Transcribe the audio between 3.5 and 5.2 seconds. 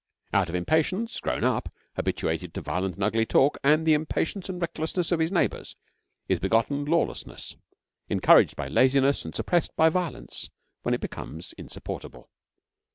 and the impatience and recklessness of